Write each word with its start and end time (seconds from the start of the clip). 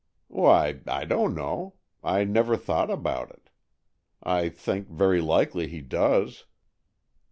"Why, 0.29 0.79
I 0.87 1.05
don't 1.05 1.35
know; 1.35 1.75
I 2.03 2.23
never 2.23 2.57
thought 2.57 2.89
about 2.89 3.29
it. 3.29 3.51
I 4.23 4.49
think 4.49 4.89
very 4.89 5.21
likely 5.21 5.67
he 5.67 5.81
does." 5.81 6.45